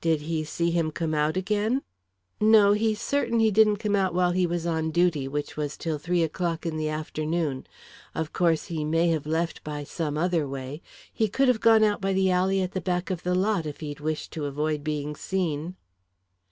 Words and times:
"Did 0.00 0.20
he 0.20 0.44
see 0.44 0.70
him 0.70 0.92
come 0.92 1.12
out 1.12 1.36
again?" 1.36 1.82
"No 2.40 2.70
he's 2.70 3.02
certain 3.02 3.40
he 3.40 3.50
didn't 3.50 3.78
come 3.78 3.96
out 3.96 4.14
while 4.14 4.30
he 4.30 4.46
was 4.46 4.64
on 4.64 4.92
duty, 4.92 5.26
which 5.26 5.56
was 5.56 5.76
till 5.76 5.98
three 5.98 6.22
o'clock 6.22 6.64
in 6.64 6.76
the 6.76 6.88
afternoon. 6.88 7.66
Of 8.14 8.32
course, 8.32 8.66
he 8.66 8.84
may 8.84 9.08
have 9.08 9.26
left 9.26 9.64
by 9.64 9.82
some 9.82 10.16
other 10.16 10.46
way. 10.46 10.82
He 11.12 11.26
could 11.26 11.48
have 11.48 11.58
gone 11.58 11.82
out 11.82 12.00
by 12.00 12.12
the 12.12 12.30
alley 12.30 12.62
at 12.62 12.74
the 12.74 12.80
back 12.80 13.10
of 13.10 13.24
the 13.24 13.34
lot, 13.34 13.66
if 13.66 13.80
he'd 13.80 13.98
wished 13.98 14.30
to 14.34 14.44
avoid 14.44 14.84
being 14.84 15.16
seen." 15.16 15.74